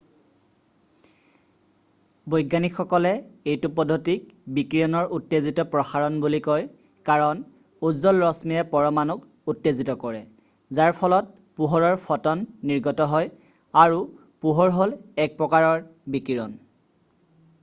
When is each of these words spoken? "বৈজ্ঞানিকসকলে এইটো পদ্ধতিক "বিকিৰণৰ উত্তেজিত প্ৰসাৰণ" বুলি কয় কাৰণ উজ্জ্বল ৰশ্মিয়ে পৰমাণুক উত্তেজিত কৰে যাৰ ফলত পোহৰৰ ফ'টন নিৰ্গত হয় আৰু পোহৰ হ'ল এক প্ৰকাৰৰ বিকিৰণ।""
"বৈজ্ঞানিকসকলে 2.33 3.11
এইটো 3.51 3.69
পদ্ধতিক 3.79 4.31
"বিকিৰণৰ 4.55 5.11
উত্তেজিত 5.17 5.65
প্ৰসাৰণ" 5.75 6.15
বুলি 6.23 6.39
কয় 6.47 6.65
কাৰণ 7.09 7.43
উজ্জ্বল 7.89 8.21
ৰশ্মিয়ে 8.23 8.65
পৰমাণুক 8.71 9.53
উত্তেজিত 9.55 9.97
কৰে 10.05 10.21
যাৰ 10.79 10.93
ফলত 11.01 11.31
পোহৰৰ 11.61 11.97
ফ'টন 12.07 12.43
নিৰ্গত 12.71 13.09
হয় 13.11 13.35
আৰু 13.83 14.01
পোহৰ 14.47 14.73
হ'ল 14.81 14.97
এক 15.27 15.37
প্ৰকাৰৰ 15.43 15.85
বিকিৰণ।"" 16.17 16.57